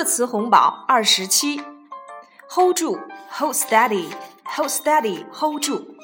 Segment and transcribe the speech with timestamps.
[0.00, 1.60] 热词红宝二十七，
[2.50, 2.98] hold 住，
[3.30, 5.94] hold steady，hold steady，hold 住。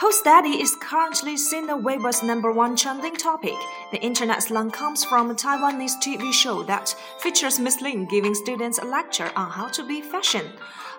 [0.00, 3.56] Hold steady is currently seen the Weibo's number one trending topic.
[3.90, 8.78] The internet slang comes from a Taiwanese TV show that features Miss Lin giving students
[8.78, 10.44] a lecture on how to be fashion.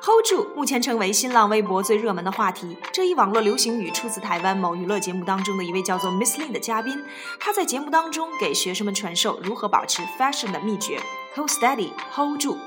[0.04, 2.78] Hold 住目前成为新浪微博最热门的话题。
[2.92, 7.04] 这一网络流行语出自台湾某娱乐节目当中的一位叫做 Miss Lin 的嘉宾，
[7.40, 11.02] 他在节目当中给学生们传授如何保持 fashion 的秘诀。
[11.36, 12.58] Hold steady，hold 住。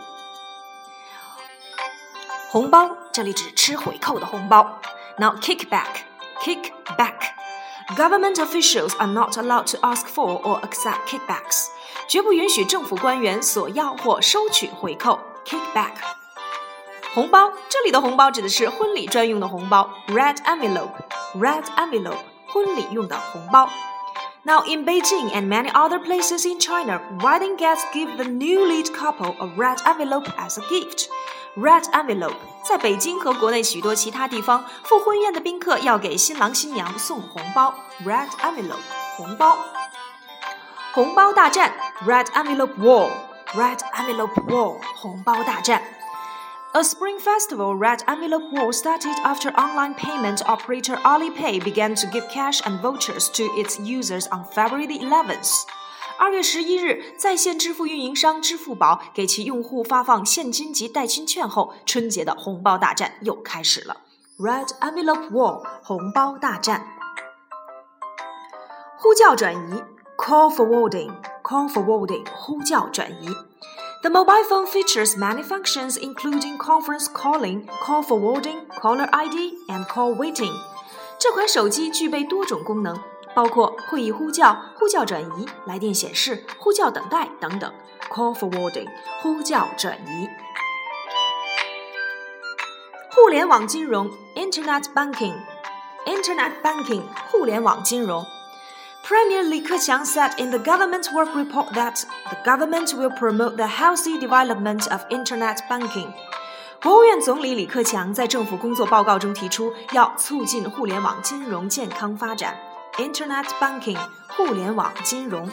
[2.50, 4.80] 红包，这里指吃回扣的红包。
[5.18, 7.32] Now kick back。kick back.
[7.96, 11.68] Government officials are not allowed to ask for or accept kickbacks.
[12.08, 15.92] 绝不允许政府官员索要或收取回扣 kickback。
[17.14, 23.68] 红包，这里的红包指的是婚礼专用的红包 red envelope，red envelope 婚礼用的红包。
[24.46, 28.92] Now, in Beijing and many other places in China, wedding guests give the new lead
[28.92, 31.08] couple a red envelope as a gift.
[31.56, 37.74] Red envelope 在北京和国内许多其他地方，赴婚宴的宾客要给新郎新娘送红包。
[38.04, 38.82] Red envelope
[39.16, 39.56] 红包，
[40.92, 41.72] 红包大战
[42.06, 45.82] Red envelope war，Red envelope war 红包大战。
[46.76, 52.28] A Spring Festival Red Envelope War started after online payment operator Alipay began to give
[52.28, 55.62] cash and vouchers to its users on February the 11th.
[56.18, 63.98] 二月十一日，在线支付运营商支付宝给其用户发放现金及代金券后，春节的红包大战又开始了。
[64.38, 66.86] Red Envelope War，红包大战。
[68.96, 69.82] 呼叫转移，
[70.16, 73.28] Call forwarding，Call forwarding，呼叫转移。
[74.02, 80.14] The mobile phone features many functions including conference calling, call forwarding, caller ID, and call
[80.16, 80.52] waiting.
[81.18, 82.98] 这款手机具备多种功能。
[83.34, 87.72] 包括会议呼叫、呼叫转移、来电显示、呼叫等待等等。
[88.08, 88.86] Call forwarding，
[89.20, 90.28] 呼叫转移。
[93.10, 97.02] 互联网金融，Internet banking，Internet banking，
[97.32, 98.24] 互联网金融。
[99.02, 103.66] Premier Li Keqiang said in the government work report that the government will promote the
[103.66, 106.12] healthy development of Internet banking.
[106.82, 112.56] 国务院总理李克强在政府工作报告中提出，要促进互联网金融健康发展。
[112.98, 113.98] Internet banking
[114.36, 115.50] 互联网金融，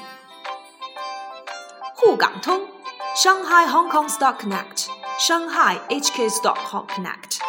[1.95, 2.61] 沪港通
[3.15, 4.87] Shanghai Hong Kong Stock Connect
[5.19, 7.39] Shanghai HK Stock Connect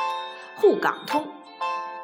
[0.57, 1.27] 沪港通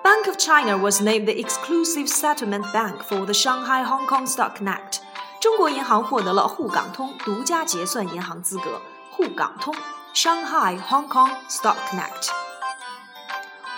[0.03, 4.57] Bank of China was named the exclusive settlement bank for the Shanghai Hong Kong Stock
[4.57, 5.01] Connect
[5.41, 8.81] 中国银行获得了沪港通独家结算银行资格。
[9.11, 9.75] 沪港通
[10.15, 12.29] Shanghai Hong Kong Stock Connect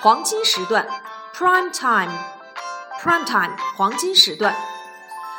[0.03, 0.87] 黄金时段
[1.35, 4.55] Prime Time。prime time 黄金时段。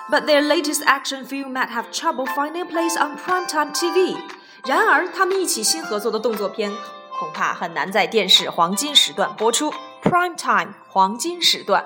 [0.10, 4.18] But their latest action film might have trouble finding a place on primetime TV。
[4.66, 6.72] 然而，他们一起新合作的动作片
[7.20, 9.72] 恐怕很难在电视黄金时段播出。
[10.06, 11.86] Prime time 黄金时段。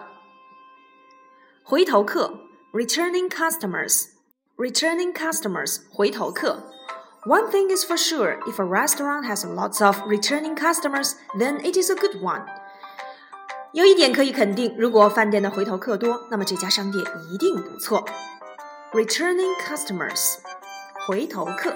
[1.63, 2.39] 回头客
[2.73, 4.07] returning customers
[4.57, 6.63] returning customers 回头客。
[7.25, 11.89] One thing is for sure, if a restaurant has lots of returning customers, then it is
[11.89, 12.45] a good one.
[13.73, 18.05] 有一点可以肯定，如果饭店的回头客多，那么这家商店一定不错。
[18.93, 20.37] Returning customers，
[21.07, 21.75] 回头客。